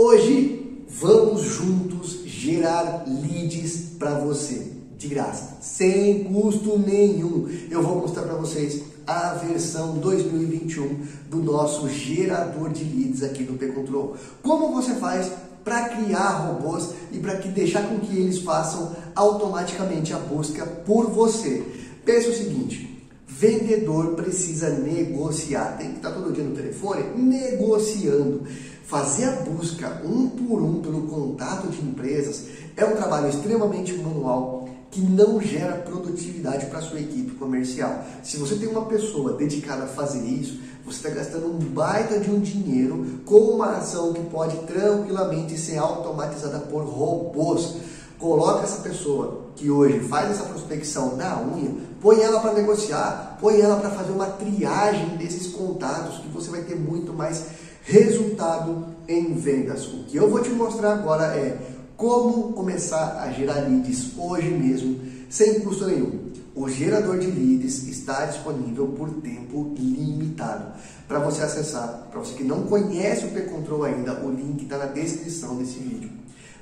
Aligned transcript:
Hoje 0.00 0.84
vamos 0.88 1.42
juntos 1.42 2.20
gerar 2.24 3.02
leads 3.04 3.94
para 3.98 4.20
você 4.20 4.70
de 4.96 5.08
graça, 5.08 5.56
sem 5.60 6.22
custo 6.22 6.78
nenhum. 6.78 7.48
Eu 7.68 7.82
vou 7.82 7.96
mostrar 7.96 8.22
para 8.22 8.36
vocês 8.36 8.80
a 9.04 9.34
versão 9.34 9.98
2021 9.98 11.04
do 11.28 11.38
nosso 11.38 11.88
gerador 11.88 12.70
de 12.70 12.84
leads 12.84 13.24
aqui 13.24 13.42
do 13.42 13.54
P-Control. 13.54 14.16
Como 14.40 14.72
você 14.72 14.94
faz 14.94 15.32
para 15.64 15.88
criar 15.88 16.46
robôs 16.46 16.90
e 17.10 17.18
para 17.18 17.34
que 17.38 17.48
deixar 17.48 17.88
com 17.88 17.98
que 17.98 18.16
eles 18.16 18.38
façam 18.38 18.94
automaticamente 19.16 20.14
a 20.14 20.18
busca 20.18 20.64
por 20.64 21.10
você. 21.10 21.64
Pense 22.04 22.28
o 22.28 22.36
seguinte, 22.36 22.97
vendedor 23.28 24.14
precisa 24.14 24.70
negociar, 24.70 25.76
tem 25.76 25.90
que 25.90 25.96
estar 25.96 26.12
todo 26.12 26.32
dia 26.32 26.42
no 26.42 26.56
telefone 26.56 27.04
negociando. 27.14 28.42
Fazer 28.84 29.24
a 29.24 29.32
busca 29.42 30.00
um 30.02 30.30
por 30.30 30.62
um 30.62 30.80
pelo 30.80 31.02
contato 31.02 31.68
de 31.68 31.78
empresas 31.82 32.46
é 32.74 32.86
um 32.86 32.96
trabalho 32.96 33.28
extremamente 33.28 33.92
manual 33.92 34.66
que 34.90 35.00
não 35.02 35.38
gera 35.42 35.76
produtividade 35.76 36.66
para 36.66 36.80
sua 36.80 36.98
equipe 36.98 37.32
comercial. 37.32 38.02
Se 38.22 38.38
você 38.38 38.56
tem 38.56 38.68
uma 38.68 38.86
pessoa 38.86 39.34
dedicada 39.34 39.84
a 39.84 39.88
fazer 39.88 40.24
isso, 40.24 40.58
você 40.82 40.96
está 40.96 41.10
gastando 41.10 41.48
um 41.48 41.58
baita 41.58 42.18
de 42.18 42.30
um 42.30 42.40
dinheiro 42.40 43.20
com 43.26 43.36
uma 43.36 43.76
ação 43.76 44.14
que 44.14 44.22
pode 44.22 44.56
tranquilamente 44.66 45.58
ser 45.58 45.76
automatizada 45.76 46.60
por 46.60 46.82
robôs. 46.82 47.76
Coloca 48.18 48.64
essa 48.64 48.82
pessoa 48.82 49.48
que 49.54 49.70
hoje 49.70 50.00
faz 50.00 50.32
essa 50.32 50.42
prospecção 50.42 51.16
na 51.16 51.40
unha, 51.40 51.72
põe 52.00 52.20
ela 52.20 52.40
para 52.40 52.52
negociar, 52.52 53.38
põe 53.40 53.60
ela 53.60 53.76
para 53.76 53.90
fazer 53.90 54.10
uma 54.10 54.26
triagem 54.26 55.16
desses 55.16 55.52
contatos 55.52 56.18
que 56.18 56.28
você 56.28 56.50
vai 56.50 56.62
ter 56.62 56.74
muito 56.74 57.12
mais 57.12 57.44
resultado 57.84 58.86
em 59.06 59.34
vendas. 59.34 59.86
O 59.86 60.04
que 60.04 60.16
eu 60.16 60.28
vou 60.28 60.40
te 60.40 60.50
mostrar 60.50 60.94
agora 60.94 61.26
é 61.26 61.58
como 61.96 62.52
começar 62.54 63.20
a 63.20 63.30
gerar 63.30 63.68
leads 63.68 64.10
hoje 64.18 64.50
mesmo, 64.50 64.98
sem 65.30 65.60
custo 65.60 65.86
nenhum. 65.86 66.28
O 66.56 66.68
gerador 66.68 67.18
de 67.18 67.28
leads 67.28 67.86
está 67.86 68.26
disponível 68.26 68.88
por 68.88 69.10
tempo 69.20 69.74
limitado. 69.78 70.72
Para 71.06 71.20
você 71.20 71.42
acessar, 71.42 72.08
para 72.10 72.18
você 72.18 72.34
que 72.34 72.42
não 72.42 72.64
conhece 72.64 73.26
o 73.26 73.30
P-Control 73.30 73.84
ainda, 73.84 74.24
o 74.24 74.30
link 74.30 74.64
está 74.64 74.76
na 74.76 74.86
descrição 74.86 75.56
desse 75.56 75.78
vídeo. 75.78 76.17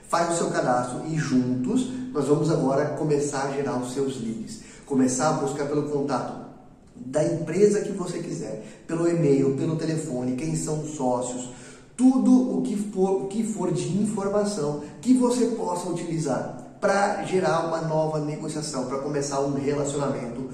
Faz 0.09 0.35
o 0.35 0.37
seu 0.37 0.51
cadastro 0.51 1.03
e 1.07 1.17
juntos 1.17 1.89
nós 2.13 2.27
vamos 2.27 2.51
agora 2.51 2.91
começar 2.91 3.49
a 3.49 3.53
gerar 3.53 3.77
os 3.79 3.93
seus 3.93 4.21
leads. 4.21 4.61
Começar 4.87 5.31
a 5.31 5.33
buscar 5.35 5.67
pelo 5.67 5.91
contato 5.91 6.47
da 6.95 7.23
empresa 7.25 7.81
que 7.81 7.93
você 7.93 8.21
quiser, 8.21 8.85
pelo 8.87 9.09
e-mail, 9.09 9.57
pelo 9.57 9.77
telefone, 9.77 10.37
quem 10.37 10.57
são 10.57 10.81
os 10.81 10.97
sócios, 10.97 11.51
tudo 11.97 12.57
o 12.57 12.63
que 12.63 12.77
for, 12.77 13.23
o 13.23 13.27
que 13.27 13.43
for 13.43 13.73
de 13.73 13.99
informação 13.99 14.83
que 15.01 15.13
você 15.15 15.47
possa 15.47 15.91
utilizar 15.91 16.77
para 16.81 17.25
gerar 17.25 17.67
uma 17.67 17.83
nova 17.83 18.21
negociação, 18.21 18.87
para 18.87 18.99
começar 18.99 19.41
um 19.41 19.55
relacionamento. 19.55 20.49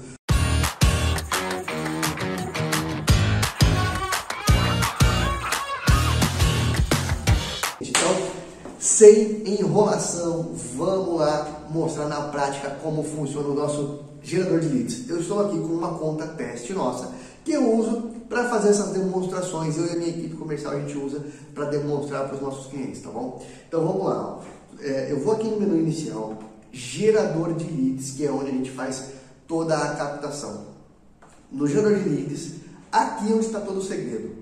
Sem 8.93 9.41
enrolação, 9.47 10.51
vamos 10.75 11.19
lá 11.19 11.65
mostrar 11.71 12.07
na 12.07 12.21
prática 12.21 12.69
como 12.83 13.03
funciona 13.03 13.47
o 13.47 13.55
nosso 13.55 14.01
gerador 14.21 14.59
de 14.59 14.67
leads. 14.67 15.09
Eu 15.09 15.19
estou 15.19 15.43
aqui 15.43 15.57
com 15.57 15.73
uma 15.73 15.97
conta 15.97 16.27
teste 16.27 16.73
nossa 16.73 17.11
que 17.43 17.53
eu 17.53 17.75
uso 17.75 18.11
para 18.29 18.47
fazer 18.49 18.69
essas 18.69 18.89
demonstrações. 18.89 19.77
Eu 19.77 19.87
e 19.87 19.89
a 19.89 19.95
minha 19.95 20.09
equipe 20.09 20.35
comercial 20.35 20.73
a 20.73 20.79
gente 20.79 20.95
usa 20.95 21.25
para 21.55 21.65
demonstrar 21.65 22.27
para 22.27 22.35
os 22.35 22.41
nossos 22.41 22.67
clientes, 22.67 23.01
tá 23.01 23.09
bom? 23.09 23.43
Então 23.67 23.83
vamos 23.83 24.05
lá. 24.05 24.39
É, 24.79 25.11
eu 25.11 25.19
vou 25.21 25.33
aqui 25.33 25.47
no 25.47 25.59
menu 25.59 25.75
inicial, 25.75 26.37
gerador 26.71 27.55
de 27.55 27.65
leads, 27.65 28.11
que 28.11 28.27
é 28.27 28.31
onde 28.31 28.49
a 28.49 28.53
gente 28.53 28.69
faz 28.69 29.05
toda 29.47 29.75
a 29.75 29.95
captação. 29.95 30.67
No 31.51 31.65
gerador 31.65 31.97
de 31.97 32.09
leads, 32.09 32.51
aqui 32.91 33.31
é 33.31 33.33
onde 33.33 33.47
está 33.47 33.59
todo 33.59 33.79
o 33.79 33.83
segredo. 33.83 34.35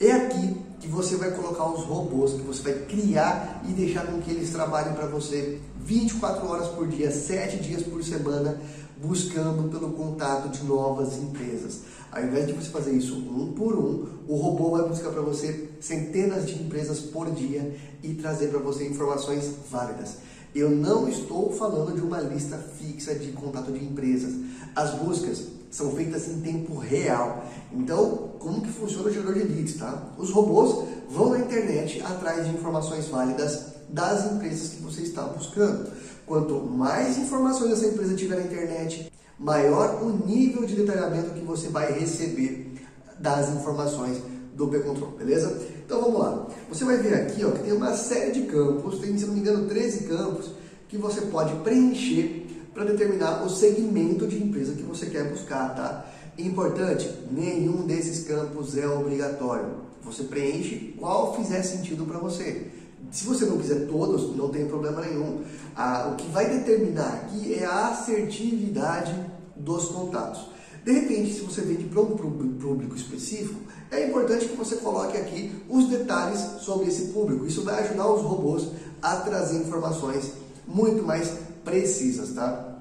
É 0.00 0.12
aqui 0.12 0.56
que 0.80 0.86
você 0.86 1.16
vai 1.16 1.30
colocar 1.32 1.68
os 1.68 1.84
robôs, 1.84 2.32
que 2.32 2.42
você 2.42 2.62
vai 2.62 2.72
criar 2.84 3.62
e 3.68 3.72
deixar 3.72 4.06
com 4.06 4.20
que 4.20 4.30
eles 4.30 4.50
trabalhem 4.50 4.94
para 4.94 5.06
você 5.06 5.60
24 5.80 6.46
horas 6.46 6.68
por 6.68 6.86
dia, 6.86 7.10
7 7.10 7.56
dias 7.58 7.82
por 7.82 8.02
semana, 8.04 8.60
buscando 9.02 9.68
pelo 9.70 9.92
contato 9.92 10.48
de 10.48 10.64
novas 10.64 11.16
empresas. 11.16 11.80
Ao 12.10 12.22
invés 12.22 12.46
de 12.46 12.52
você 12.52 12.70
fazer 12.70 12.92
isso 12.92 13.14
um 13.16 13.52
por 13.52 13.74
um, 13.74 14.06
o 14.26 14.36
robô 14.36 14.70
vai 14.70 14.88
buscar 14.88 15.10
para 15.10 15.20
você 15.20 15.70
centenas 15.80 16.46
de 16.46 16.54
empresas 16.54 17.00
por 17.00 17.30
dia 17.30 17.76
e 18.02 18.14
trazer 18.14 18.48
para 18.48 18.58
você 18.58 18.86
informações 18.86 19.50
válidas. 19.70 20.16
Eu 20.54 20.70
não 20.70 21.08
estou 21.08 21.52
falando 21.52 21.94
de 21.94 22.00
uma 22.00 22.20
lista 22.20 22.56
fixa 22.56 23.14
de 23.14 23.32
contato 23.32 23.70
de 23.70 23.84
empresas. 23.84 24.34
As 24.74 24.94
buscas 24.94 25.46
são 25.70 25.92
feitas 25.92 26.28
em 26.28 26.40
tempo 26.40 26.78
real. 26.78 27.44
Então, 27.72 28.30
como 28.38 28.62
que 28.62 28.70
funciona 28.70 29.08
o 29.08 29.12
gerador 29.12 29.34
de 29.34 29.44
leads, 29.44 29.76
tá? 29.76 30.14
Os 30.16 30.30
robôs 30.30 30.88
vão 31.10 31.30
na 31.30 31.40
internet 31.40 32.00
atrás 32.02 32.46
de 32.46 32.52
informações 32.54 33.08
válidas 33.08 33.78
das 33.88 34.32
empresas 34.32 34.70
que 34.70 34.82
você 34.82 35.02
está 35.02 35.22
buscando. 35.22 35.90
Quanto 36.26 36.54
mais 36.60 37.18
informações 37.18 37.72
essa 37.72 37.86
empresa 37.86 38.14
tiver 38.14 38.36
na 38.36 38.44
internet, 38.44 39.12
maior 39.38 40.02
o 40.02 40.26
nível 40.26 40.64
de 40.66 40.74
detalhamento 40.74 41.30
que 41.30 41.44
você 41.44 41.68
vai 41.68 41.92
receber 41.92 42.74
das 43.18 43.48
informações 43.50 44.22
do 44.54 44.68
P-Control, 44.68 45.12
beleza? 45.12 45.77
Então 45.88 46.02
vamos 46.02 46.20
lá. 46.20 46.46
Você 46.68 46.84
vai 46.84 46.98
ver 46.98 47.14
aqui 47.14 47.42
ó, 47.46 47.50
que 47.50 47.62
tem 47.62 47.72
uma 47.72 47.96
série 47.96 48.30
de 48.30 48.42
campos, 48.42 48.98
tem, 48.98 49.16
se 49.16 49.24
não 49.24 49.32
me 49.32 49.40
engano, 49.40 49.66
13 49.66 50.04
campos 50.04 50.50
que 50.86 50.98
você 50.98 51.22
pode 51.22 51.54
preencher 51.60 52.46
para 52.74 52.84
determinar 52.84 53.42
o 53.42 53.48
segmento 53.48 54.26
de 54.26 54.36
empresa 54.36 54.74
que 54.74 54.82
você 54.82 55.06
quer 55.06 55.30
buscar, 55.30 55.74
tá? 55.74 56.04
Importante, 56.36 57.10
nenhum 57.30 57.86
desses 57.86 58.28
campos 58.28 58.76
é 58.76 58.86
obrigatório. 58.86 59.76
Você 60.02 60.24
preenche 60.24 60.94
qual 60.98 61.34
fizer 61.34 61.62
sentido 61.62 62.04
para 62.04 62.18
você. 62.18 62.66
Se 63.10 63.24
você 63.24 63.46
não 63.46 63.56
quiser 63.56 63.86
todos, 63.86 64.36
não 64.36 64.50
tem 64.50 64.66
problema 64.66 65.00
nenhum. 65.00 65.40
Ah, 65.74 66.10
o 66.12 66.16
que 66.16 66.30
vai 66.30 66.50
determinar 66.50 67.14
aqui 67.14 67.54
é 67.54 67.64
a 67.64 67.88
assertividade 67.88 69.14
dos 69.56 69.86
contatos. 69.86 70.50
De 70.84 70.92
repente, 70.92 71.34
se 71.34 71.40
você 71.40 71.60
vende 71.62 71.84
para 71.84 72.00
um 72.00 72.16
público 72.16 72.94
específico, 72.96 73.60
é 73.90 74.06
importante 74.06 74.46
que 74.46 74.56
você 74.56 74.76
coloque 74.76 75.16
aqui 75.16 75.52
os 75.68 75.88
detalhes 75.88 76.40
sobre 76.60 76.88
esse 76.88 77.08
público. 77.08 77.46
Isso 77.46 77.62
vai 77.62 77.82
ajudar 77.82 78.10
os 78.10 78.22
robôs 78.22 78.68
a 79.02 79.16
trazer 79.16 79.58
informações 79.58 80.32
muito 80.66 81.02
mais 81.02 81.32
precisas, 81.64 82.34
tá? 82.34 82.76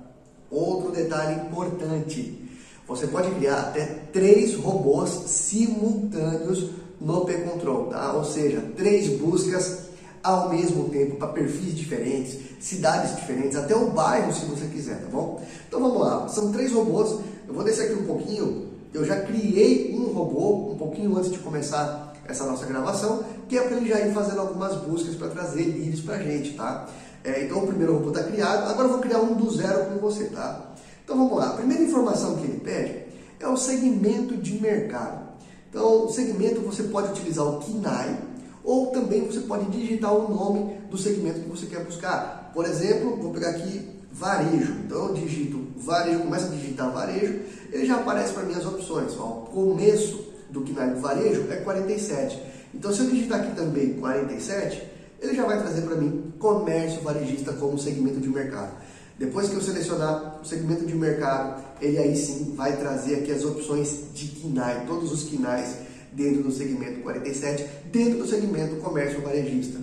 Outro 0.49 0.91
detalhe 0.91 1.41
importante: 1.41 2.49
você 2.87 3.07
pode 3.07 3.29
criar 3.31 3.59
até 3.59 3.85
três 4.11 4.55
robôs 4.55 5.09
simultâneos 5.27 6.71
no 6.99 7.25
P-Control, 7.25 7.87
tá? 7.87 8.13
Ou 8.13 8.23
seja, 8.23 8.61
três 8.75 9.19
buscas 9.19 9.87
ao 10.23 10.49
mesmo 10.49 10.89
tempo 10.89 11.15
para 11.15 11.27
perfis 11.27 11.75
diferentes, 11.75 12.37
cidades 12.59 13.15
diferentes, 13.15 13.55
até 13.55 13.75
o 13.75 13.91
bairro 13.91 14.33
se 14.33 14.45
você 14.45 14.65
quiser, 14.65 15.01
tá 15.01 15.07
bom? 15.09 15.41
Então 15.67 15.79
vamos 15.79 15.99
lá, 15.99 16.27
são 16.27 16.51
três 16.51 16.71
robôs, 16.73 17.19
eu 17.47 17.53
vou 17.53 17.63
descer 17.63 17.85
aqui 17.85 18.01
um 18.01 18.05
pouquinho, 18.05 18.67
eu 18.93 19.05
já 19.05 19.21
criei 19.21 19.95
um 19.95 20.11
robô 20.11 20.71
um 20.73 20.77
pouquinho 20.77 21.15
antes 21.17 21.31
de 21.31 21.39
começar 21.39 22.13
essa 22.27 22.45
nossa 22.45 22.65
gravação, 22.65 23.23
que 23.47 23.57
é 23.57 23.61
para 23.61 23.77
ele 23.77 23.89
já 23.89 23.99
ir 24.01 24.13
fazendo 24.13 24.41
algumas 24.41 24.75
buscas 24.75 25.15
para 25.15 25.29
trazer 25.29 25.63
leads 25.63 26.01
para 26.01 26.15
a 26.15 26.23
gente, 26.23 26.53
tá? 26.53 26.87
É, 27.23 27.45
então 27.45 27.63
o 27.63 27.67
primeiro 27.67 27.93
robô 27.93 28.09
está 28.09 28.23
criado, 28.23 28.69
agora 28.69 28.87
eu 28.87 28.91
vou 28.91 28.99
criar 28.99 29.19
um 29.19 29.33
do 29.33 29.49
zero 29.49 29.85
com 29.85 29.99
você, 29.99 30.25
tá? 30.25 30.73
Então 31.03 31.17
vamos 31.17 31.37
lá, 31.37 31.49
a 31.49 31.53
primeira 31.53 31.83
informação 31.83 32.35
que 32.35 32.43
ele 32.43 32.59
pede 32.59 33.05
é 33.39 33.47
o 33.47 33.55
segmento 33.55 34.35
de 34.35 34.61
mercado. 34.61 35.27
Então, 35.69 36.05
o 36.05 36.09
segmento 36.09 36.61
você 36.61 36.83
pode 36.83 37.11
utilizar 37.11 37.45
o 37.45 37.59
KINAI, 37.59 38.17
ou 38.63 38.87
também 38.87 39.25
você 39.25 39.41
pode 39.41 39.65
digitar 39.65 40.13
o 40.13 40.33
nome 40.33 40.75
do 40.89 40.97
segmento 40.97 41.41
que 41.41 41.49
você 41.49 41.65
quer 41.67 41.83
buscar. 41.85 42.51
Por 42.53 42.65
exemplo, 42.65 43.15
vou 43.15 43.31
pegar 43.31 43.51
aqui 43.51 43.89
varejo. 44.11 44.73
Então 44.85 45.07
eu 45.07 45.13
digito 45.13 45.66
varejo, 45.77 46.19
começo 46.19 46.45
a 46.45 46.49
digitar 46.49 46.91
varejo, 46.91 47.39
ele 47.71 47.85
já 47.85 47.95
aparece 47.95 48.33
para 48.33 48.43
mim 48.43 48.53
as 48.53 48.65
opções. 48.65 49.13
Ó, 49.17 49.47
começo 49.51 50.27
do 50.49 50.61
vai 50.73 50.93
varejo 50.95 51.45
é 51.51 51.57
47. 51.57 52.41
Então 52.73 52.93
se 52.93 53.01
eu 53.01 53.09
digitar 53.09 53.41
aqui 53.41 53.55
também 53.55 53.93
47, 53.93 54.83
ele 55.21 55.35
já 55.35 55.45
vai 55.45 55.59
trazer 55.59 55.81
para 55.81 55.95
mim 55.95 56.33
comércio 56.39 57.01
varejista 57.01 57.53
como 57.53 57.77
segmento 57.77 58.19
de 58.19 58.29
mercado. 58.29 58.71
Depois 59.17 59.49
que 59.49 59.55
eu 59.55 59.61
selecionar 59.61 60.39
o 60.41 60.45
segmento 60.45 60.85
de 60.85 60.93
mercado, 60.93 61.63
ele 61.81 61.97
aí 61.97 62.15
sim 62.15 62.53
vai 62.55 62.77
trazer 62.77 63.15
aqui 63.15 63.31
as 63.31 63.43
opções 63.43 64.05
de 64.13 64.27
KINAI, 64.27 64.85
todos 64.85 65.11
os 65.11 65.23
KINAIs 65.23 65.75
dentro 66.11 66.43
do 66.43 66.51
segmento 66.51 67.01
47, 67.01 67.65
dentro 67.91 68.19
do 68.19 68.27
segmento 68.27 68.75
comércio 68.77 69.21
varejista. 69.21 69.79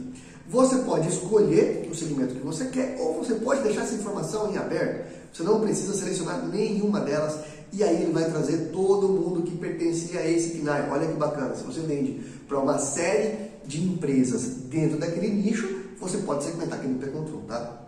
Você 0.49 0.76
pode 0.79 1.08
escolher 1.08 1.88
o 1.91 1.94
segmento 1.94 2.35
que 2.35 2.46
você 2.46 2.67
quer 2.67 2.96
ou 3.00 3.14
você 3.14 3.35
pode 3.35 3.62
deixar 3.62 3.82
essa 3.82 3.94
informação 3.94 4.52
em 4.52 4.56
aberto. 4.56 5.24
Você 5.35 5.43
não 5.43 5.61
precisa 5.61 5.93
selecionar 5.95 6.47
nenhuma 6.47 7.01
delas 7.01 7.41
e 7.73 7.83
aí 7.83 8.03
ele 8.05 8.13
vai 8.13 8.31
trazer 8.31 8.71
todo 8.73 9.09
mundo 9.09 9.43
que 9.43 9.57
pertencia 9.57 10.21
a 10.21 10.31
esse 10.31 10.59
KNAI. 10.59 10.89
Olha 10.89 11.09
que 11.09 11.15
bacana, 11.15 11.57
se 11.57 11.65
você 11.65 11.81
vende 11.81 12.25
para 12.47 12.61
uma 12.61 12.79
série 12.79 13.51
de 13.67 13.83
empresas 13.83 14.45
dentro 14.71 14.97
daquele 14.97 15.29
nicho, 15.31 15.69
você 15.99 16.19
pode 16.19 16.45
segmentar 16.45 16.79
aqui 16.79 16.87
no 16.87 17.01
P-Control, 17.01 17.43
tá? 17.49 17.81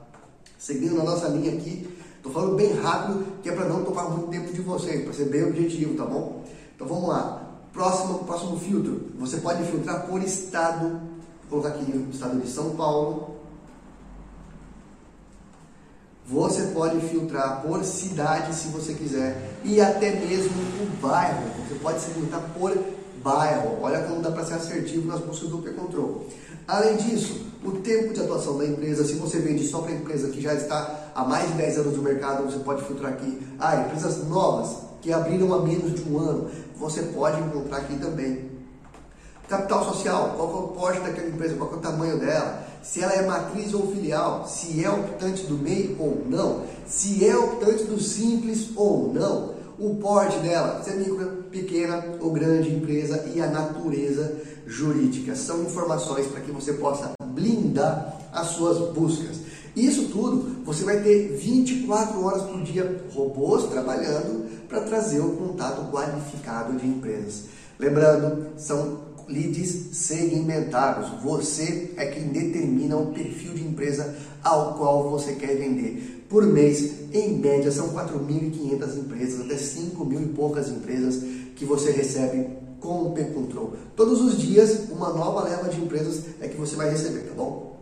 Seguindo 0.58 0.96
na 0.96 1.04
nossa 1.04 1.28
linha 1.28 1.52
aqui, 1.52 1.88
estou 2.16 2.32
falando 2.32 2.56
bem 2.56 2.72
rápido, 2.72 3.25
que 3.44 3.49
é 3.49 3.52
para 3.52 3.69
não 3.69 3.84
tomar 3.84 4.10
muito 4.10 4.28
tempo 4.28 4.52
de 4.52 4.60
vocês, 4.62 5.04
para 5.04 5.12
ser 5.12 5.26
bem 5.26 5.44
objetivo, 5.44 5.94
tá 5.94 6.04
bom? 6.04 6.42
Então 6.75 6.88
vamos 6.88 7.08
lá. 7.08 7.49
Próximo, 7.72 8.25
próximo 8.25 8.58
filtro, 8.58 9.12
você 9.20 9.37
pode 9.37 9.62
filtrar 9.70 10.04
por 10.08 10.20
estado. 10.20 11.00
Vou 11.49 11.62
colocar 11.62 11.69
aqui 11.69 11.92
o 11.92 12.10
estado 12.10 12.40
de 12.40 12.50
São 12.50 12.70
Paulo. 12.70 13.37
Você 16.28 16.62
pode 16.75 17.00
filtrar 17.06 17.62
por 17.62 17.84
cidade 17.84 18.52
se 18.52 18.69
você 18.69 18.94
quiser 18.94 19.58
e 19.62 19.81
até 19.81 20.11
mesmo 20.11 20.50
o 20.82 21.06
bairro. 21.06 21.44
Você 21.69 21.76
pode 21.76 22.00
segmentar 22.00 22.40
por 22.58 22.76
bairro. 23.23 23.78
Olha 23.81 24.02
como 24.02 24.20
dá 24.20 24.32
para 24.32 24.44
ser 24.44 24.55
assertivo 24.55 25.06
nas 25.06 25.20
buscas 25.20 25.49
do 25.49 25.58
P-Control. 25.58 26.26
Além 26.67 26.96
disso, 26.96 27.46
o 27.64 27.70
tempo 27.73 28.12
de 28.12 28.20
atuação 28.20 28.58
da 28.58 28.67
empresa, 28.67 29.05
se 29.05 29.14
você 29.14 29.38
vende 29.38 29.64
só 29.69 29.82
para 29.82 29.93
empresa 29.93 30.28
que 30.31 30.40
já 30.40 30.52
está 30.52 31.12
há 31.14 31.25
mais 31.25 31.46
de 31.46 31.55
10 31.58 31.78
anos 31.78 31.96
no 31.96 32.02
mercado, 32.02 32.43
você 32.43 32.58
pode 32.58 32.82
filtrar 32.84 33.12
aqui. 33.12 33.40
Ah, 33.61 33.76
empresas 33.76 34.26
novas 34.26 34.78
que 35.00 35.12
abriram 35.12 35.55
há 35.55 35.62
menos 35.62 35.94
de 35.94 36.11
um 36.11 36.19
ano, 36.19 36.50
você 36.76 37.02
pode 37.02 37.40
encontrar 37.40 37.78
aqui 37.78 37.96
também. 37.99 38.50
Capital 39.49 39.84
social, 39.93 40.34
qual 40.37 40.50
é 40.50 40.55
o 40.55 40.69
porte 40.69 41.00
daquela 41.02 41.28
empresa, 41.28 41.55
qual 41.55 41.70
é 41.70 41.75
o 41.76 41.78
tamanho 41.78 42.19
dela, 42.19 42.65
se 42.86 43.02
ela 43.02 43.12
é 43.12 43.26
matriz 43.26 43.74
ou 43.74 43.90
filial, 43.92 44.46
se 44.46 44.82
é 44.82 44.88
optante 44.88 45.44
do 45.46 45.58
MEI 45.58 45.96
ou 45.98 46.24
não, 46.28 46.62
se 46.86 47.26
é 47.26 47.36
optante 47.36 47.84
do 47.84 48.00
simples 48.00 48.68
ou 48.76 49.12
não, 49.12 49.56
o 49.78 49.96
porte 49.96 50.38
dela, 50.38 50.82
se 50.82 50.90
é 50.90 50.94
micro, 50.94 51.44
pequena 51.50 52.16
ou 52.20 52.30
grande 52.30 52.72
empresa 52.72 53.28
e 53.34 53.40
a 53.40 53.48
natureza 53.48 54.40
jurídica. 54.66 55.34
São 55.34 55.62
informações 55.62 56.26
para 56.28 56.40
que 56.40 56.50
você 56.50 56.74
possa 56.74 57.12
blindar 57.22 58.16
as 58.32 58.48
suas 58.48 58.94
buscas. 58.94 59.40
Isso 59.74 60.08
tudo 60.08 60.64
você 60.64 60.84
vai 60.84 61.02
ter 61.02 61.36
24 61.36 62.24
horas 62.24 62.42
por 62.42 62.62
dia 62.62 63.04
robôs 63.12 63.64
trabalhando 63.64 64.46
para 64.68 64.82
trazer 64.82 65.20
o 65.20 65.36
contato 65.36 65.90
qualificado 65.90 66.78
de 66.78 66.86
empresas. 66.86 67.44
Lembrando, 67.78 68.46
são 68.56 69.00
leads 69.28 69.96
segmentados. 69.96 71.23
Você 71.23 71.93
é 71.96 72.06
quem 72.06 72.28
determina 72.28 72.96
o 72.96 73.12
perfil 73.12 73.55
de 73.55 73.62
empresa 73.62 74.17
ao 74.43 74.75
qual 74.75 75.11
você 75.11 75.34
quer 75.34 75.56
vender. 75.56 76.25
Por 76.28 76.44
mês, 76.44 77.12
em 77.12 77.38
média, 77.38 77.70
são 77.70 77.88
4.500 77.90 78.99
empresas, 78.99 79.40
até 79.40 79.56
5 79.56 80.05
mil 80.05 80.20
e 80.20 80.26
poucas 80.26 80.69
empresas 80.69 81.23
que 81.55 81.64
você 81.64 81.90
recebe 81.90 82.49
com 82.81 83.05
o 83.05 83.12
P-Control. 83.12 83.75
Todos 83.94 84.20
os 84.20 84.38
dias, 84.38 84.88
uma 84.90 85.12
nova 85.12 85.44
leva 85.44 85.69
de 85.69 85.81
empresas 85.81 86.25
é 86.40 86.49
que 86.49 86.56
você 86.56 86.76
vai 86.76 86.90
receber, 86.90 87.20
tá 87.20 87.34
bom? 87.34 87.81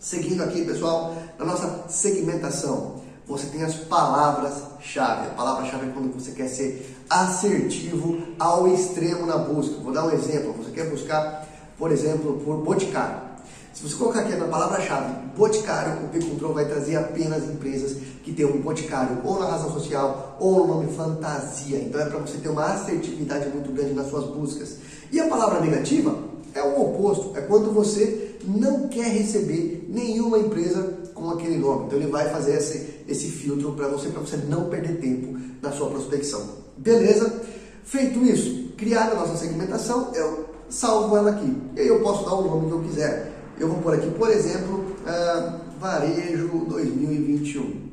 Seguindo 0.00 0.42
aqui, 0.42 0.64
pessoal, 0.64 1.16
na 1.38 1.44
nossa 1.44 1.84
segmentação, 1.88 3.00
você 3.26 3.46
tem 3.46 3.62
as 3.62 3.74
palavras-chave. 3.74 5.28
A 5.28 5.34
palavra-chave 5.34 5.86
é 5.86 5.92
quando 5.92 6.12
você 6.12 6.32
quer 6.32 6.48
ser 6.48 6.91
assertivo 7.08 8.18
ao 8.38 8.68
extremo 8.68 9.26
na 9.26 9.38
busca. 9.38 9.76
Vou 9.82 9.92
dar 9.92 10.06
um 10.06 10.10
exemplo. 10.10 10.54
Você 10.54 10.70
quer 10.70 10.90
buscar, 10.90 11.48
por 11.78 11.90
exemplo, 11.92 12.40
por 12.44 12.58
boticário. 12.58 13.32
Se 13.72 13.82
você 13.82 13.96
colocar 13.96 14.20
aqui 14.20 14.34
na 14.34 14.46
palavra-chave 14.46 15.14
boticário, 15.34 16.04
o 16.04 16.08
P-Control 16.08 16.52
vai 16.52 16.66
trazer 16.66 16.96
apenas 16.96 17.44
empresas 17.44 17.96
que 18.22 18.32
tem 18.32 18.44
um 18.44 18.60
boticário 18.60 19.18
ou 19.24 19.40
na 19.40 19.46
razão 19.46 19.72
social 19.72 20.36
ou 20.38 20.66
no 20.66 20.74
nome 20.74 20.92
fantasia. 20.92 21.78
Então 21.78 22.00
é 22.00 22.04
para 22.04 22.18
você 22.18 22.36
ter 22.36 22.50
uma 22.50 22.66
assertividade 22.66 23.48
muito 23.48 23.72
grande 23.72 23.94
nas 23.94 24.08
suas 24.10 24.26
buscas. 24.26 24.76
E 25.10 25.18
a 25.18 25.26
palavra 25.26 25.60
negativa 25.60 26.16
é 26.54 26.62
o 26.62 26.82
oposto, 26.82 27.36
é 27.36 27.40
quando 27.40 27.72
você 27.72 28.36
não 28.44 28.88
quer 28.88 29.08
receber 29.08 29.86
nenhuma 29.88 30.38
empresa 30.38 30.98
com 31.14 31.30
aquele 31.30 31.56
nome. 31.56 31.86
Então 31.86 31.98
ele 31.98 32.10
vai 32.10 32.28
fazer 32.28 32.56
esse, 32.56 33.00
esse 33.08 33.28
filtro 33.28 33.72
para 33.72 33.88
você, 33.88 34.08
para 34.10 34.20
você 34.20 34.36
não 34.36 34.68
perder 34.68 35.00
tempo 35.00 35.38
na 35.62 35.72
sua 35.72 35.88
prospecção. 35.88 36.61
Beleza? 36.82 37.40
Feito 37.84 38.24
isso, 38.24 38.72
criada 38.76 39.12
a 39.12 39.14
nossa 39.14 39.36
segmentação, 39.36 40.12
eu 40.14 40.46
salvo 40.68 41.16
ela 41.16 41.30
aqui. 41.30 41.56
E 41.76 41.80
aí 41.80 41.86
eu 41.86 42.00
posso 42.00 42.24
dar 42.24 42.34
o 42.34 42.42
nome 42.42 42.66
que 42.66 42.72
eu 42.72 42.80
quiser. 42.80 43.32
Eu 43.56 43.68
vou 43.68 43.78
por 43.78 43.94
aqui, 43.94 44.10
por 44.10 44.28
exemplo, 44.28 44.84
uh, 45.06 45.60
Varejo 45.78 46.66
2021. 46.68 47.92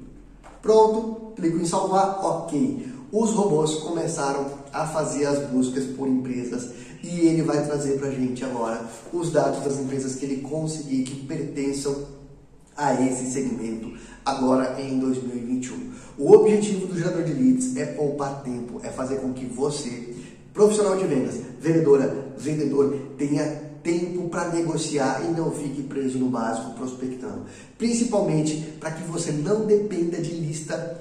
Pronto, 0.59 1.33
clico 1.35 1.57
em 1.57 1.65
salvar, 1.65 2.19
ok. 2.25 2.87
Os 3.11 3.31
robôs 3.31 3.75
começaram 3.75 4.45
a 4.73 4.87
fazer 4.87 5.25
as 5.25 5.47
buscas 5.49 5.85
por 5.85 6.07
empresas 6.07 6.71
e 7.03 7.27
ele 7.27 7.43
vai 7.43 7.63
trazer 7.63 7.99
para 7.99 8.07
a 8.07 8.11
gente 8.11 8.43
agora 8.43 8.85
os 9.13 9.31
dados 9.31 9.63
das 9.63 9.79
empresas 9.79 10.15
que 10.15 10.25
ele 10.25 10.41
conseguir 10.41 11.03
que 11.03 11.25
pertençam 11.27 11.95
a 12.79 12.93
esse 13.05 13.29
segmento 13.31 13.91
agora 14.25 14.81
em 14.81 14.99
2021. 14.99 15.91
O 16.17 16.31
objetivo 16.31 16.87
do 16.87 16.97
gerador 16.97 17.23
de 17.23 17.33
leads 17.33 17.75
é 17.75 17.85
poupar 17.85 18.41
tempo, 18.41 18.79
é 18.83 18.89
fazer 18.89 19.17
com 19.17 19.33
que 19.33 19.45
você, 19.45 20.15
profissional 20.53 20.95
de 20.97 21.05
vendas, 21.05 21.39
vendedora, 21.59 22.33
vendedor, 22.37 22.97
tenha 23.17 23.69
tempo 23.83 24.29
para 24.29 24.49
negociar 24.49 25.21
e 25.25 25.31
não 25.31 25.51
fique 25.51 25.83
preso 25.83 26.17
no 26.17 26.29
básico 26.29 26.73
prospectando. 26.73 27.45
Principalmente 27.77 28.57
para 28.79 28.91
que 28.91 29.03
você 29.03 29.31
não 29.31 29.65
dependa 29.65 30.17
de 30.17 30.31
lista 30.31 30.99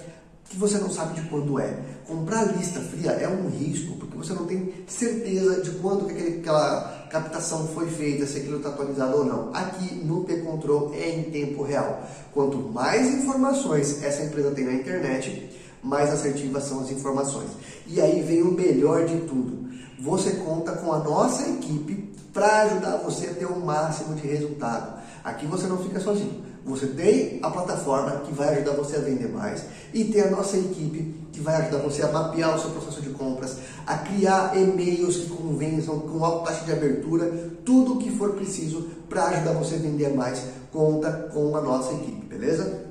que 0.49 0.56
você 0.56 0.79
não 0.79 0.91
sabe 0.91 1.21
de 1.21 1.29
quando 1.29 1.59
é. 1.59 1.79
Comprar 2.06 2.45
lista 2.56 2.81
fria 2.81 3.11
é 3.12 3.29
um 3.29 3.49
risco, 3.50 3.97
porque 3.97 4.17
você 4.17 4.33
não 4.33 4.47
tem 4.47 4.73
certeza 4.87 5.61
de 5.61 5.71
quando 5.73 6.06
que 6.06 6.39
aquela 6.39 7.06
captação 7.11 7.69
foi 7.69 7.87
feita, 7.89 8.27
se 8.27 8.39
aquilo 8.39 8.56
está 8.56 8.71
atualizado 8.71 9.19
ou 9.19 9.25
não. 9.25 9.50
Aqui 9.55 9.95
no 9.97 10.25
P-Control 10.25 10.93
é 10.95 11.11
em 11.11 11.25
tempo 11.25 11.62
real. 11.62 12.03
Quanto 12.33 12.56
mais 12.56 13.06
informações 13.15 14.03
essa 14.03 14.23
empresa 14.23 14.53
tem 14.53 14.65
na 14.65 14.73
internet, 14.73 15.50
mais 15.83 16.11
assertivas 16.11 16.65
são 16.65 16.81
as 16.81 16.91
informações. 16.91 17.50
E 17.87 18.00
aí 18.00 18.23
vem 18.23 18.43
o 18.43 18.53
melhor 18.53 19.05
de 19.06 19.19
tudo. 19.21 19.69
Você 20.00 20.31
conta 20.31 20.73
com 20.73 20.93
a 20.93 20.99
nossa 20.99 21.49
equipe 21.49 22.15
para 22.33 22.62
ajudar 22.62 22.97
você 22.99 23.27
a 23.27 23.35
ter 23.35 23.47
o 23.47 23.61
máximo 23.61 24.15
de 24.15 24.27
resultado. 24.27 24.99
Aqui 25.25 25.47
você 25.47 25.67
não 25.67 25.79
fica 25.79 26.00
sozinho. 26.00 26.48
Você 26.64 26.87
tem 26.88 27.38
a 27.43 27.50
plataforma 27.50 28.22
que 28.26 28.32
vai 28.32 28.49
ajudar 28.56 28.72
você 28.72 28.96
a 28.96 29.00
vender 29.00 29.28
mais 29.28 29.64
e 29.93 30.05
tem 30.05 30.22
a 30.22 30.31
nossa 30.31 30.56
equipe 30.56 31.14
que 31.32 31.40
vai 31.40 31.56
ajudar 31.56 31.78
você 31.78 32.02
a 32.02 32.12
mapear 32.12 32.56
o 32.56 32.60
seu 32.60 32.70
processo 32.70 33.00
de 33.00 33.10
compras, 33.10 33.58
a 33.87 33.96
criar 33.99 34.56
e-mails 34.56 35.16
que 35.16 35.31
convençam 35.31 36.00
com 36.00 36.25
alta 36.25 36.50
taxa 36.50 36.64
de 36.64 36.72
abertura, 36.72 37.50
tudo 37.64 37.94
o 37.94 37.99
que 37.99 38.10
for 38.10 38.32
preciso 38.34 38.88
para 39.08 39.28
ajudar 39.28 39.52
você 39.52 39.76
a 39.76 39.78
vender 39.78 40.14
mais, 40.14 40.43
conta 40.72 41.31
com 41.32 41.56
a 41.56 41.60
nossa 41.60 41.92
equipe, 41.94 42.26
beleza? 42.26 42.87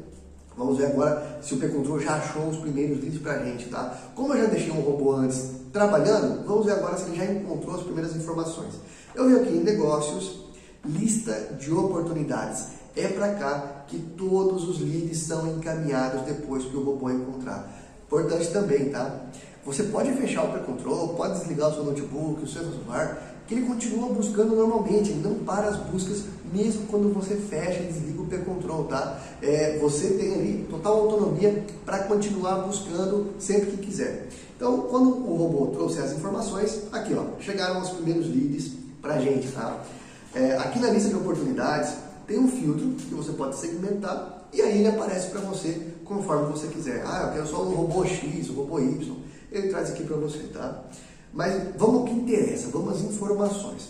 Vamos 0.58 0.78
ver 0.78 0.88
agora 0.88 1.40
se 1.42 1.54
o 1.54 1.58
P-Control 1.58 2.00
já 2.00 2.16
achou 2.16 2.48
os 2.48 2.58
primeiros 2.58 3.00
leads 3.00 3.22
para 3.22 3.34
a 3.34 3.44
gente, 3.44 3.70
tá? 3.70 3.96
Como 4.16 4.34
eu 4.34 4.42
já 4.42 4.48
deixei 4.48 4.72
um 4.72 4.82
robô 4.82 5.14
antes 5.14 5.52
trabalhando, 5.72 6.44
vamos 6.48 6.66
ver 6.66 6.72
agora 6.72 6.98
se 6.98 7.06
ele 7.06 7.18
já 7.18 7.26
encontrou 7.26 7.76
as 7.76 7.84
primeiras 7.84 8.16
informações. 8.16 8.74
Eu 9.14 9.26
venho 9.26 9.42
aqui 9.42 9.50
em 9.50 9.64
negócios, 9.64 10.48
lista 10.84 11.34
de 11.60 11.72
oportunidades 11.72 12.66
é 13.00 13.08
para 13.08 13.36
cá 13.36 13.84
que 13.88 13.98
todos 14.18 14.68
os 14.68 14.80
leads 14.80 15.20
são 15.20 15.48
encaminhados 15.48 16.22
depois 16.24 16.66
que 16.66 16.76
o 16.76 16.84
robô 16.84 17.10
encontrar. 17.10 17.72
Importante 18.06 18.48
também, 18.52 18.90
tá? 18.90 19.26
Você 19.66 19.84
pode 19.84 20.14
fechar 20.14 20.46
o 20.46 20.52
pré-control, 20.52 21.10
pode 21.10 21.40
desligar 21.40 21.70
o 21.70 21.74
seu 21.74 21.84
notebook, 21.84 22.44
o 22.44 22.48
seu 22.48 22.64
celular, 22.64 23.22
que 23.48 23.54
ele 23.54 23.66
continua 23.66 24.10
buscando 24.14 24.56
normalmente, 24.56 25.12
ele 25.12 25.22
não 25.22 25.36
para 25.36 25.68
as 25.68 25.78
buscas 25.78 26.24
mesmo 26.54 26.88
quando 26.88 27.14
você 27.14 27.36
fecha 27.36 27.82
e 27.82 27.88
desliga 27.88 28.22
o 28.22 28.26
pré-control, 28.26 28.86
tá? 28.86 29.20
É, 29.42 29.78
você 29.80 30.12
tem 30.12 30.34
ali 30.34 30.68
total 30.70 31.02
autonomia 31.02 31.66
para 31.86 32.00
continuar 32.00 32.60
buscando 32.66 33.34
sempre 33.40 33.72
que 33.72 33.78
quiser. 33.78 34.28
Então, 34.56 34.82
quando 34.90 35.10
o 35.10 35.36
robô 35.36 35.68
trouxe 35.68 36.00
as 36.00 36.14
informações, 36.14 36.84
aqui 36.92 37.14
ó, 37.14 37.40
chegaram 37.42 37.82
os 37.82 37.90
primeiros 37.90 38.28
leads 38.28 38.72
para 39.02 39.16
a 39.16 39.20
gente, 39.20 39.50
tá? 39.50 39.84
É, 40.34 40.58
aqui 40.58 40.80
na 40.80 40.90
lista 40.90 41.10
de 41.10 41.16
oportunidades, 41.16 41.94
tem 42.28 42.38
um 42.38 42.48
filtro 42.48 42.90
que 42.90 43.16
você 43.16 43.32
pode 43.32 43.56
segmentar 43.56 44.48
e 44.54 44.62
aí 44.62 44.80
ele 44.80 44.88
aparece 44.88 45.30
para 45.30 45.40
você 45.42 45.94
conforme 46.04 46.52
você 46.52 46.68
quiser. 46.68 47.04
Ah, 47.06 47.28
eu 47.28 47.34
quero 47.34 47.48
só 47.48 47.64
um 47.64 47.74
robô 47.74 48.06
X, 48.06 48.50
um 48.50 48.56
robô 48.56 48.80
Y. 48.80 49.16
Ele 49.52 49.70
traz 49.70 49.90
aqui 49.90 50.04
para 50.04 50.18
você, 50.18 50.40
tá? 50.54 50.84
Mas 51.34 51.76
vamos 51.78 52.02
ao 52.02 52.06
que 52.06 52.14
interessa, 52.14 52.70
vamos 52.70 52.96
às 52.96 53.02
informações. 53.02 53.90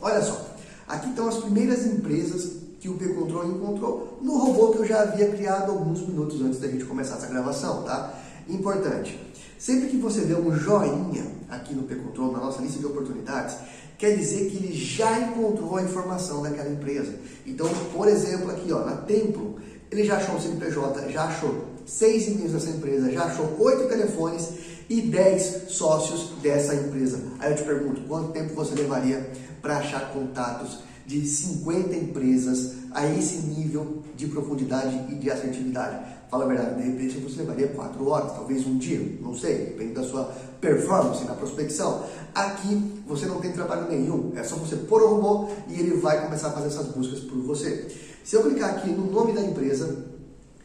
Olha 0.00 0.22
só, 0.22 0.46
aqui 0.86 1.08
estão 1.08 1.28
as 1.28 1.38
primeiras 1.38 1.84
empresas 1.84 2.58
que 2.80 2.88
o 2.88 2.94
P-Control 2.94 3.48
encontrou 3.48 4.18
no 4.22 4.38
robô 4.38 4.68
que 4.68 4.78
eu 4.78 4.86
já 4.86 5.02
havia 5.02 5.30
criado 5.30 5.72
alguns 5.72 6.06
minutos 6.06 6.40
antes 6.40 6.60
da 6.60 6.68
gente 6.68 6.84
começar 6.84 7.16
essa 7.16 7.26
gravação, 7.26 7.82
tá? 7.82 8.14
Importante, 8.48 9.18
sempre 9.58 9.88
que 9.88 9.96
você 9.96 10.20
vê 10.20 10.34
um 10.34 10.54
joinha 10.54 11.26
aqui 11.48 11.74
no 11.74 11.82
P-Control, 11.82 12.32
na 12.32 12.38
nossa 12.38 12.62
lista 12.62 12.78
de 12.78 12.86
oportunidades, 12.86 13.56
quer 13.98 14.16
dizer 14.16 14.48
que 14.48 14.56
ele 14.56 14.72
já 14.72 15.18
encontrou 15.18 15.76
a 15.76 15.82
informação 15.82 16.42
daquela 16.42 16.70
empresa. 16.70 17.14
Então, 17.44 17.68
por 17.92 18.06
exemplo, 18.08 18.50
aqui 18.50 18.72
ó, 18.72 18.84
na 18.84 18.96
Templo, 18.96 19.56
ele 19.90 20.04
já 20.04 20.16
achou 20.16 20.36
o 20.36 20.40
CNPJ, 20.40 21.10
já 21.10 21.24
achou 21.24 21.64
seis 21.84 22.28
e-mails 22.28 22.52
dessa 22.52 22.70
empresa, 22.70 23.10
já 23.10 23.24
achou 23.24 23.56
oito 23.58 23.88
telefones 23.88 24.50
e 24.88 25.00
dez 25.00 25.64
sócios 25.68 26.30
dessa 26.40 26.74
empresa. 26.74 27.20
Aí 27.38 27.52
eu 27.52 27.56
te 27.56 27.64
pergunto, 27.64 28.02
quanto 28.02 28.32
tempo 28.32 28.54
você 28.54 28.74
levaria 28.74 29.30
para 29.60 29.78
achar 29.78 30.12
contatos 30.12 30.78
de 31.08 31.26
50 31.26 31.96
empresas 31.96 32.74
a 32.92 33.06
esse 33.06 33.38
nível 33.38 34.02
de 34.14 34.26
profundidade 34.26 35.06
e 35.10 35.14
de 35.14 35.30
assertividade. 35.30 36.18
Fala 36.30 36.44
a 36.44 36.46
verdade, 36.46 36.82
de 36.82 36.86
repente 36.86 37.18
você 37.18 37.38
levaria 37.38 37.68
4 37.68 38.06
horas, 38.06 38.32
talvez 38.32 38.66
um 38.66 38.76
dia, 38.76 39.18
não 39.22 39.34
sei, 39.34 39.56
depende 39.56 39.94
da 39.94 40.02
sua 40.02 40.24
performance 40.60 41.24
na 41.24 41.32
prospecção. 41.32 42.04
Aqui 42.34 43.02
você 43.06 43.24
não 43.24 43.40
tem 43.40 43.52
trabalho 43.52 43.88
nenhum, 43.88 44.32
é 44.36 44.44
só 44.44 44.56
você 44.56 44.76
pôr 44.76 45.02
o 45.02 45.14
robô 45.14 45.48
e 45.68 45.80
ele 45.80 45.96
vai 45.96 46.22
começar 46.22 46.48
a 46.48 46.52
fazer 46.52 46.66
essas 46.66 46.88
buscas 46.88 47.20
por 47.20 47.38
você. 47.38 47.88
Se 48.22 48.36
eu 48.36 48.42
clicar 48.42 48.76
aqui 48.76 48.90
no 48.90 49.10
nome 49.10 49.32
da 49.32 49.40
empresa, 49.40 50.04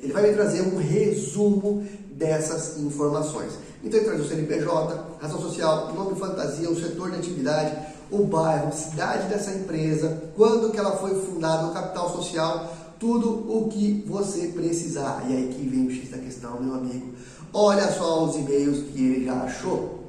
ele 0.01 0.11
vai 0.11 0.23
me 0.23 0.33
trazer 0.33 0.61
um 0.61 0.75
resumo 0.75 1.87
dessas 2.11 2.77
informações. 2.79 3.53
Então 3.81 3.97
ele 3.97 4.09
traz 4.09 4.21
o 4.21 4.27
CNPJ, 4.27 5.17
razão 5.21 5.39
social, 5.39 5.93
nome 5.93 6.19
fantasia, 6.19 6.69
o 6.69 6.75
setor 6.75 7.11
de 7.11 7.17
atividade, 7.19 7.92
o 8.13 8.25
bairro, 8.25 8.71
cidade 8.71 9.27
dessa 9.27 9.51
empresa, 9.51 10.23
quando 10.35 10.71
que 10.71 10.79
ela 10.79 10.97
foi 10.97 11.15
fundada, 11.21 11.67
o 11.67 11.73
capital 11.73 12.09
social, 12.11 12.71
tudo 12.99 13.29
o 13.29 13.67
que 13.69 14.03
você 14.07 14.47
precisar. 14.47 15.25
E 15.27 15.35
aí 15.35 15.47
que 15.53 15.67
vem 15.67 15.87
o 15.87 15.91
X 15.91 16.09
da 16.09 16.17
questão, 16.17 16.61
meu 16.61 16.75
amigo. 16.75 17.13
Olha 17.53 17.91
só 17.91 18.23
os 18.23 18.35
e-mails 18.35 18.83
que 18.91 19.03
ele 19.03 19.25
já 19.25 19.33
achou. 19.33 20.03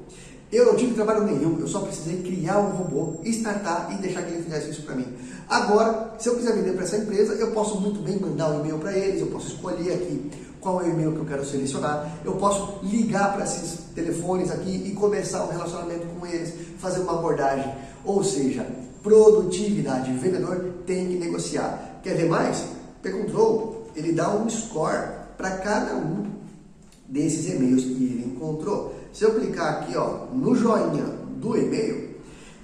Eu 0.51 0.67
não 0.67 0.75
tive 0.75 0.93
trabalho 0.93 1.23
nenhum, 1.23 1.59
eu 1.59 1.67
só 1.67 1.79
precisei 1.79 2.21
criar 2.21 2.59
um 2.59 2.69
robô, 2.69 3.19
startar 3.23 3.91
e 3.91 4.01
deixar 4.01 4.21
que 4.21 4.33
ele 4.33 4.43
fizesse 4.43 4.69
isso 4.69 4.83
para 4.83 4.95
mim. 4.95 5.07
Agora, 5.49 6.15
se 6.19 6.29
eu 6.29 6.35
quiser 6.35 6.55
vender 6.55 6.73
para 6.73 6.83
essa 6.83 6.97
empresa, 6.97 7.33
eu 7.33 7.51
posso 7.51 7.81
muito 7.81 7.99
bem 8.01 8.19
mandar 8.19 8.51
um 8.51 8.59
e-mail 8.61 8.77
para 8.77 8.95
eles, 8.95 9.19
eu 9.19 9.27
posso 9.27 9.47
escolher 9.47 9.93
aqui 9.93 10.31
qual 10.65 10.81
é 10.81 10.85
o 10.85 10.89
e-mail 10.89 11.11
que 11.11 11.19
eu 11.19 11.25
quero 11.25 11.45
selecionar, 11.45 12.11
eu 12.25 12.33
posso 12.37 12.79
ligar 12.81 13.33
para 13.33 13.43
esses 13.43 13.81
telefones 13.93 14.49
aqui 14.49 14.81
e 14.87 14.95
começar 14.95 15.45
um 15.45 15.51
relacionamento 15.51 16.07
com 16.07 16.25
eles, 16.25 16.55
fazer 16.79 17.01
uma 17.01 17.19
abordagem. 17.19 17.71
Ou 18.03 18.23
seja, 18.23 18.65
produtividade. 19.03 20.09
O 20.09 20.17
vendedor 20.17 20.73
tem 20.87 21.07
que 21.07 21.17
negociar. 21.17 21.99
Quer 22.01 22.15
ver 22.15 22.27
mais? 22.27 22.65
P-Control, 23.03 23.89
ele 23.95 24.13
dá 24.13 24.35
um 24.35 24.49
score 24.49 25.09
para 25.37 25.51
cada 25.57 25.97
um 25.97 26.25
desses 27.07 27.47
e-mails 27.47 27.83
que 27.83 28.03
ele 28.03 28.33
encontrou. 28.35 28.95
Se 29.13 29.23
eu 29.23 29.35
clicar 29.35 29.83
aqui 29.83 29.95
ó, 29.95 30.25
no 30.33 30.55
joinha 30.55 31.05
do 31.37 31.55
e-mail, 31.55 32.15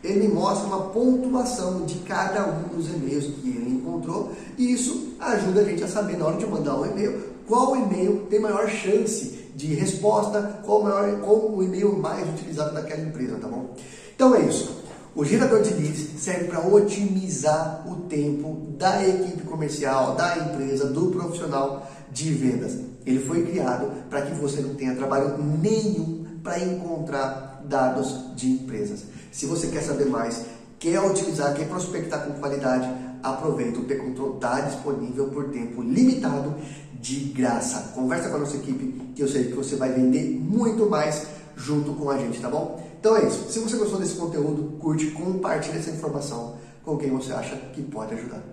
ele 0.04 0.28
mostra 0.28 0.66
uma 0.66 0.86
pontuação 0.86 1.86
de 1.86 2.00
cada 2.00 2.48
um 2.48 2.76
dos 2.76 2.90
e-mails 2.90 3.26
que 3.26 3.48
ele 3.48 3.76
encontrou 3.76 4.32
e 4.58 4.74
isso 4.74 5.14
ajuda 5.20 5.62
a 5.62 5.64
gente 5.64 5.84
a 5.84 5.88
saber 5.88 6.18
na 6.18 6.26
hora 6.26 6.38
de 6.38 6.48
mandar 6.48 6.80
um 6.80 6.86
e-mail 6.88 7.32
qual 7.52 7.76
e-mail 7.76 8.28
tem 8.30 8.40
maior 8.40 8.70
chance 8.70 9.50
de 9.54 9.74
resposta, 9.74 10.62
qual, 10.64 10.84
maior, 10.84 11.20
qual 11.20 11.52
o 11.52 11.62
e-mail 11.62 11.98
mais 11.98 12.26
utilizado 12.30 12.74
daquela 12.74 13.02
empresa, 13.02 13.36
tá 13.42 13.48
bom? 13.50 13.76
Então 14.16 14.34
é 14.34 14.46
isso. 14.46 14.82
O 15.14 15.26
gerador 15.26 15.62
de 15.62 15.74
leads 15.74 16.12
serve 16.18 16.46
para 16.46 16.66
otimizar 16.66 17.84
o 17.86 18.04
tempo 18.08 18.74
da 18.78 19.06
equipe 19.06 19.44
comercial, 19.44 20.16
da 20.16 20.38
empresa, 20.38 20.86
do 20.86 21.08
profissional 21.08 21.92
de 22.10 22.34
vendas. 22.34 22.78
Ele 23.06 23.20
foi 23.20 23.46
criado 23.46 23.92
para 24.10 24.22
que 24.22 24.34
você 24.36 24.62
não 24.62 24.76
tenha 24.76 24.96
trabalho 24.96 25.38
nenhum 25.38 26.40
para 26.42 26.58
encontrar 26.58 27.66
dados 27.66 28.34
de 28.34 28.50
empresas. 28.50 29.04
Se 29.30 29.46
você 29.46 29.68
quer 29.68 29.82
saber 29.82 30.06
mais, 30.06 30.46
quer 30.80 31.02
utilizar, 31.02 31.54
quer 31.54 31.68
prospectar 31.68 32.26
com 32.26 32.40
qualidade, 32.40 32.88
aproveita, 33.24 33.80
o 33.80 33.84
P-Control 33.84 34.36
está 34.36 34.62
disponível 34.62 35.28
por 35.30 35.50
tempo 35.50 35.82
limitado, 35.82 36.56
de 37.02 37.16
graça. 37.34 37.94
Conversa 37.96 38.30
com 38.30 38.36
a 38.36 38.40
nossa 38.40 38.58
equipe, 38.58 39.14
que 39.16 39.24
eu 39.24 39.28
sei 39.28 39.46
que 39.46 39.54
você 39.54 39.76
vai 39.76 39.92
vender 39.92 40.40
muito 40.40 40.90
mais 40.90 41.28
junto 41.56 41.94
com 41.94 42.10
a 42.10 42.18
gente, 42.18 42.40
tá 42.40 42.50
bom? 42.50 42.82
Então 43.00 43.18
é 43.18 43.28
isso. 43.28 43.52
Se 43.52 43.60
você 43.60 43.78
gostou 43.78 44.00
desse 44.00 44.16
conteúdo, 44.16 44.78
curte, 44.80 45.08
compartilhe 45.12 45.80
essa 45.80 45.90
informação 45.90 46.56
com 46.84 46.98
quem 46.98 47.10
você 47.10 47.34
acha 47.34 47.56
que 47.74 47.82
pode 47.82 48.14
ajudar. 48.14 48.51